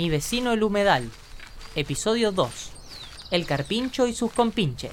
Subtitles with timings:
[0.00, 1.10] Mi vecino el humedal.
[1.74, 2.50] Episodio 2.
[3.32, 4.92] El carpincho y sus compinches.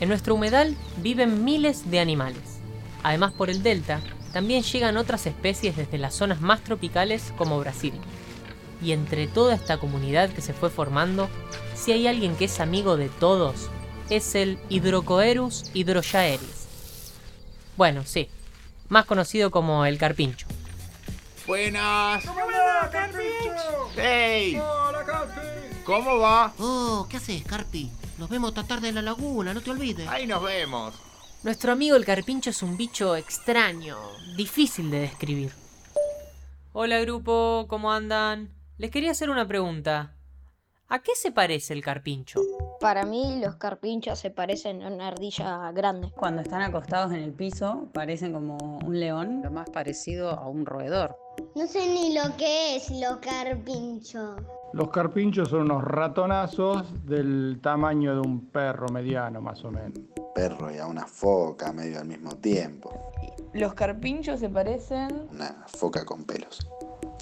[0.00, 2.58] En nuestro humedal viven miles de animales.
[3.04, 4.00] Además, por el delta,
[4.32, 7.94] también llegan otras especies desde las zonas más tropicales como Brasil.
[8.82, 11.28] Y entre toda esta comunidad que se fue formando,
[11.76, 13.70] si hay alguien que es amigo de todos,
[14.10, 16.65] es el Hydrocoerus hydrochaeris.
[17.76, 18.28] Bueno, sí,
[18.88, 20.46] más conocido como el carpincho.
[21.46, 22.26] Buenas.
[22.26, 23.90] ¡Hola, Carpincho!
[23.94, 24.56] ¡Hey!
[24.56, 25.76] ¡Hola, Carpi!
[25.84, 26.52] ¿Cómo va?
[26.58, 27.90] Oh, ¿qué haces, Carpi?
[28.18, 30.08] Nos vemos esta tarde en la laguna, no te olvides.
[30.08, 30.94] Ahí nos vemos.
[31.44, 33.96] Nuestro amigo el carpincho es un bicho extraño,
[34.36, 35.52] difícil de describir.
[36.72, 38.50] Hola grupo, ¿cómo andan?
[38.78, 40.16] Les quería hacer una pregunta.
[40.88, 42.40] ¿A qué se parece el carpincho?
[42.80, 46.12] Para mí los carpinchos se parecen a una ardilla grande.
[46.16, 49.40] Cuando están acostados en el piso parecen como un león.
[49.42, 51.16] Lo más parecido a un roedor.
[51.54, 54.36] No sé ni lo que es lo carpincho.
[54.72, 59.98] Los carpinchos son unos ratonazos del tamaño de un perro mediano, más o menos.
[60.34, 62.92] Perro y a una foca medio al mismo tiempo.
[63.54, 66.68] Los carpinchos se parecen Una foca con pelos.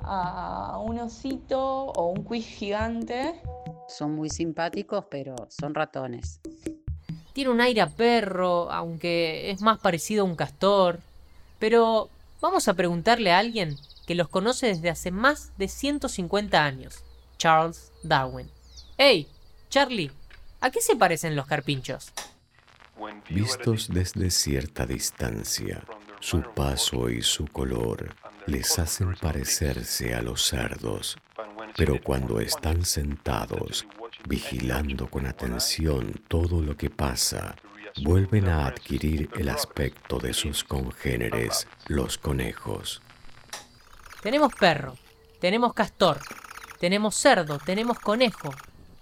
[0.03, 3.41] a un osito o un quiz gigante.
[3.89, 6.41] Son muy simpáticos, pero son ratones.
[7.33, 11.01] Tiene un aire a perro, aunque es más parecido a un castor.
[11.59, 12.09] Pero
[12.41, 17.03] vamos a preguntarle a alguien que los conoce desde hace más de 150 años,
[17.39, 18.51] Charles Darwin.
[18.97, 19.27] ¡Hey,
[19.71, 20.13] Charlie!
[20.61, 22.13] ¿A qué se parecen los carpinchos?
[23.29, 25.85] Vistos desde cierta distancia,
[26.21, 28.15] su paso y su color
[28.47, 31.17] les hacen parecerse a los cerdos,
[31.77, 33.87] pero cuando están sentados,
[34.29, 37.57] vigilando con atención todo lo que pasa,
[38.03, 43.03] vuelven a adquirir el aspecto de sus congéneres, los conejos.
[44.23, 44.97] Tenemos perro,
[45.41, 46.19] tenemos castor,
[46.81, 48.51] tenemos cerdo, tenemos conejo.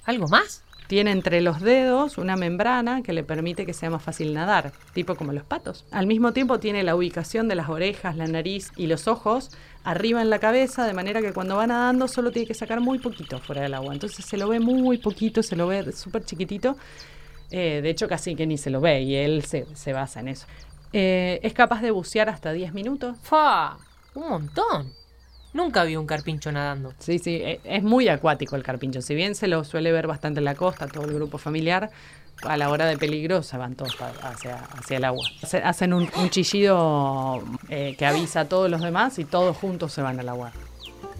[0.04, 0.64] ¿Algo más?
[0.92, 5.14] Tiene entre los dedos una membrana que le permite que sea más fácil nadar, tipo
[5.14, 5.86] como los patos.
[5.90, 9.52] Al mismo tiempo tiene la ubicación de las orejas, la nariz y los ojos
[9.84, 12.98] arriba en la cabeza, de manera que cuando va nadando solo tiene que sacar muy
[12.98, 13.94] poquito fuera del agua.
[13.94, 16.76] Entonces se lo ve muy poquito, se lo ve súper chiquitito.
[17.50, 20.28] Eh, de hecho, casi que ni se lo ve y él se, se basa en
[20.28, 20.46] eso.
[20.92, 23.16] Eh, es capaz de bucear hasta 10 minutos.
[23.22, 23.78] ¡Fa!
[24.14, 24.92] Un montón.
[25.52, 26.94] Nunca vi un carpincho nadando.
[26.98, 29.02] Sí, sí, e- es muy acuático el carpincho.
[29.02, 31.90] Si bien se lo suele ver bastante en la costa, todo el grupo familiar,
[32.42, 35.26] a la hora de peligro se van todos hacia, hacia el agua.
[35.42, 39.92] Hace- Hacen un, un chillido eh, que avisa a todos los demás y todos juntos
[39.92, 40.52] se van al agua.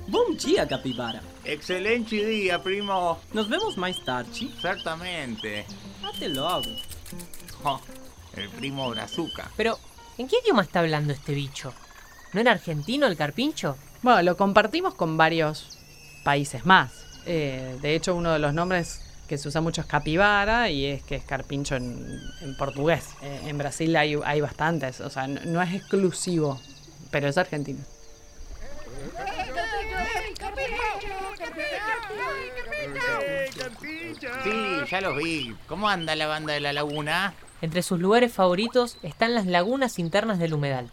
[0.08, 1.20] Bom dia, capibara.
[1.44, 3.18] Excelente día, primo.
[3.34, 4.30] Nos vemos mais tarde.
[4.52, 5.64] Exactamente.
[6.02, 6.62] Até logo.
[7.64, 7.80] Oh,
[8.36, 9.50] el primo Brazuca.
[9.56, 9.78] Pero,
[10.18, 11.72] ¿en qué idioma está hablando este bicho?
[12.32, 13.76] ¿No era argentino el carpincho?
[14.02, 15.78] Bueno, lo compartimos con varios
[16.24, 16.90] países más.
[17.24, 21.02] Eh, de hecho, uno de los nombres que se usa mucho es capibara y es
[21.04, 23.10] que es carpincho en, en portugués.
[23.22, 26.60] Eh, en Brasil hay, hay bastantes, o sea, no, no es exclusivo,
[27.12, 27.80] pero es argentino.
[34.42, 34.50] Sí,
[34.90, 35.56] ya los vi.
[35.68, 37.34] ¿Cómo anda la banda de la laguna?
[37.60, 40.90] Entre sus lugares favoritos están las lagunas internas del humedal.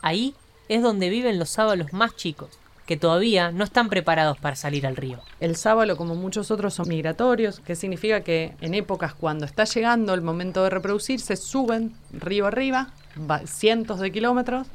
[0.00, 0.34] Ahí
[0.68, 4.96] es donde viven los sábalos más chicos, que todavía no están preparados para salir al
[4.96, 5.20] río.
[5.40, 10.12] El sábalo, como muchos otros, son migratorios, que significa que en épocas cuando está llegando
[10.14, 12.88] el momento de reproducirse, suben río arriba,
[13.46, 14.66] cientos de kilómetros,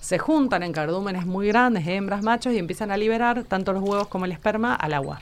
[0.00, 4.08] se juntan en cardúmenes muy grandes, hembras, machos, y empiezan a liberar tanto los huevos
[4.08, 5.20] como el esperma al agua.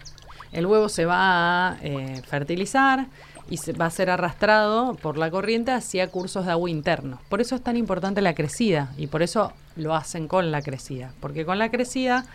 [0.52, 3.06] El huevo se va a eh, fertilizar
[3.50, 7.20] y se va a ser arrastrado por la corriente hacia cursos de agua internos.
[7.28, 11.12] Por eso es tan importante la crecida y por eso lo hacen con la crecida,
[11.20, 12.26] porque con la crecida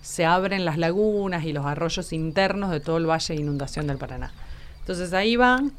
[0.00, 3.98] se abren las lagunas y los arroyos internos de todo el valle de inundación del
[3.98, 4.32] Paraná.
[4.80, 5.72] Entonces ahí van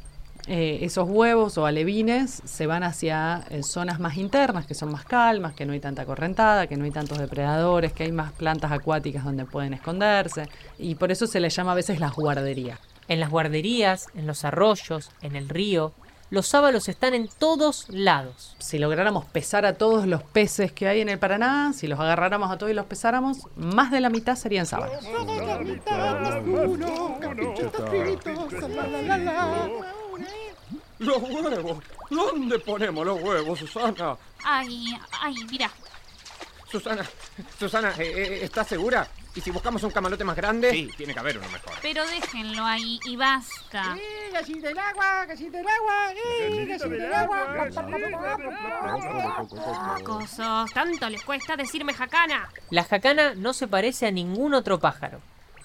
[0.46, 5.04] eh, esos huevos o alevines, se van hacia eh, zonas más internas, que son más
[5.04, 8.70] calmas, que no hay tanta correntada, que no hay tantos depredadores, que hay más plantas
[8.70, 10.48] acuáticas donde pueden esconderse,
[10.78, 12.78] y por eso se les llama a veces las guarderías.
[13.08, 15.92] En las guarderías, en los arroyos, en el río,
[16.30, 18.56] los sábalos están en todos lados.
[18.58, 22.50] Si lográramos pesar a todos los peces que hay en el Paraná, si los agarráramos
[22.50, 25.04] a todos y los pesáramos, más de la mitad serían sábalos.
[30.98, 31.78] ¡Los huevos!
[32.10, 34.16] ¿Dónde ponemos los huevos, Susana?
[34.44, 35.70] Ay, ay, mira.
[36.70, 37.04] Susana,
[37.58, 39.06] Susana, eh, eh, ¿estás segura?
[39.36, 40.70] ¿Y si buscamos un camalote más grande?
[40.70, 41.72] Sí, tiene que haber uno mejor.
[41.82, 43.96] Pero déjenlo ahí y basta.
[43.96, 45.26] ¡Eh, gallina del agua!
[45.26, 46.12] ¡Gallina del agua!
[46.12, 47.68] ¡Eh, gallina del agua!
[50.04, 52.48] Cosos, tanto les cuesta decirme jacana.
[52.70, 55.20] La jacana no se parece a ningún otro pájaro.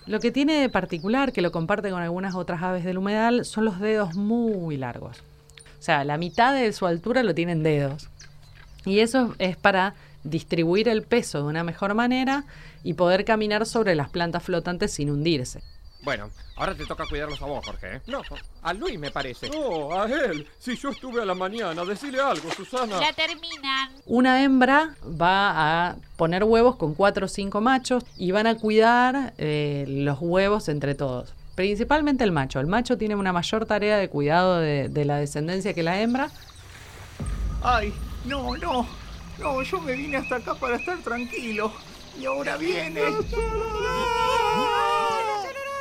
[0.08, 3.66] Lo que tiene de particular, que lo comparte con algunas otras aves del humedal, son
[3.66, 5.22] los dedos muy largos.
[5.80, 8.10] O sea, la mitad de su altura lo tienen dedos.
[8.86, 9.94] Y eso es para
[10.24, 12.44] distribuir el peso de una mejor manera
[12.84, 15.62] y poder caminar sobre las plantas flotantes sin hundirse.
[16.02, 17.98] Bueno, ahora te toca cuidarlos a vos, Jorge.
[17.98, 18.02] ¿eh?
[18.08, 18.22] No,
[18.62, 19.50] A Luis me parece.
[19.50, 20.48] no, a él.
[20.58, 23.02] Si yo estuve a la mañana, decile algo, Susana.
[23.02, 23.90] Ya terminan.
[24.06, 29.34] Una hembra va a poner huevos con cuatro o cinco machos y van a cuidar
[29.38, 31.34] eh, los huevos entre todos.
[31.56, 32.62] Principalmente el macho.
[32.62, 36.30] El macho tiene una mayor tarea de cuidado de, de la descendencia que la hembra.
[37.62, 37.94] Ay,
[38.24, 38.88] no, no.
[39.40, 41.72] No, yo me vine hasta acá para estar tranquilo.
[42.20, 43.02] Y ahora viene.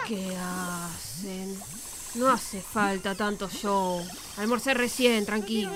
[0.07, 1.59] ¿Qué hacen?
[2.15, 4.01] No hace falta tanto show.
[4.37, 5.73] Almorcé recién, tranquilo.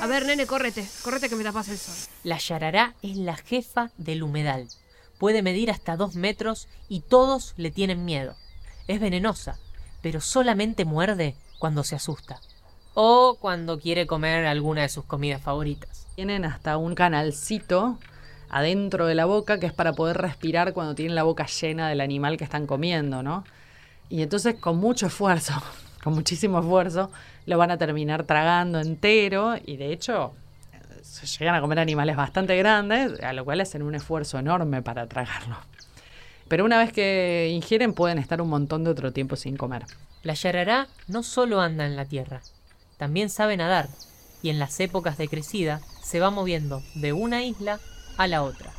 [0.00, 0.86] A ver, nene, córrete.
[1.02, 1.94] Córrete que me tapas el sol.
[2.22, 4.68] La yarará es la jefa del humedal.
[5.18, 8.36] Puede medir hasta dos metros y todos le tienen miedo.
[8.88, 9.58] Es venenosa,
[10.02, 12.40] pero solamente muerde cuando se asusta.
[12.94, 16.06] O cuando quiere comer alguna de sus comidas favoritas.
[16.16, 17.98] Tienen hasta un canalcito
[18.50, 22.00] adentro de la boca que es para poder respirar cuando tienen la boca llena del
[22.00, 23.44] animal que están comiendo, ¿no?
[24.08, 25.54] Y entonces con mucho esfuerzo,
[26.02, 27.10] con muchísimo esfuerzo,
[27.46, 30.34] lo van a terminar tragando entero y de hecho
[31.02, 35.06] se llegan a comer animales bastante grandes, a lo cual hacen un esfuerzo enorme para
[35.06, 35.56] tragarlo.
[36.48, 39.84] Pero una vez que ingieren pueden estar un montón de otro tiempo sin comer.
[40.22, 42.42] La yarará no solo anda en la tierra,
[43.00, 43.88] también sabe nadar
[44.42, 47.80] y en las épocas de crecida se va moviendo de una isla
[48.18, 48.74] a la otra.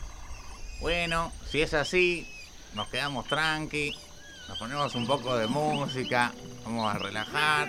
[0.80, 2.28] Bueno, si es así,
[2.76, 3.98] nos quedamos tranqui.
[4.48, 6.34] Nos ponemos un poco de música.
[6.64, 7.68] Vamos a relajar.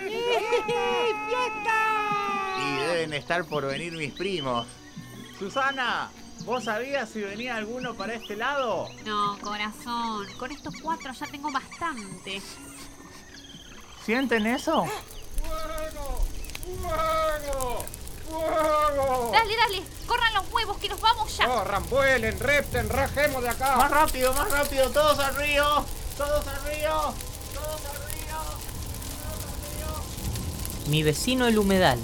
[2.59, 4.67] Y deben estar por venir mis primos.
[5.39, 6.11] Susana,
[6.45, 8.89] ¿vos sabías si venía alguno para este lado?
[9.05, 10.27] No, corazón.
[10.37, 12.43] Con estos cuatro ya tengo bastante.
[14.05, 14.85] ¿Sienten eso?
[16.63, 17.83] ¡Fuego!
[18.29, 19.29] ¡Fuego!
[19.31, 19.83] Dale, dale.
[20.07, 21.45] Corran los huevos que nos vamos ya.
[21.45, 23.75] Corran, vuelen, repten, rajemos de acá.
[23.75, 25.85] Más rápido, más rápido, todos al río.
[26.17, 27.13] Todos al río.
[27.53, 28.13] Todos al río.
[30.87, 31.99] Mi vecino el humedal,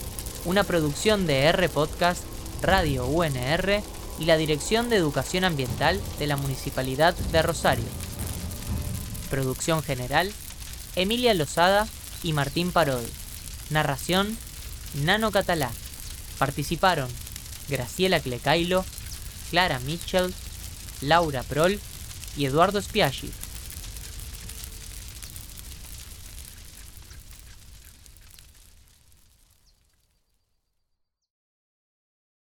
[0.45, 2.23] una producción de R Podcast,
[2.62, 3.83] Radio UNR
[4.19, 7.85] y la Dirección de Educación Ambiental de la Municipalidad de Rosario.
[9.29, 10.33] Producción general,
[10.95, 11.88] Emilia Lozada
[12.23, 13.12] y Martín Parodi.
[13.69, 14.38] Narración,
[14.94, 15.71] Nano Catalá.
[16.38, 17.09] Participaron
[17.68, 18.86] Graciela Clecailo,
[19.50, 20.33] Clara Mitchell,
[21.01, 21.80] Laura Prol
[22.36, 23.31] y Eduardo Spiaggi.